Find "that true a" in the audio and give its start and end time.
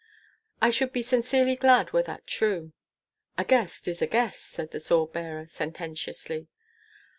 2.01-3.45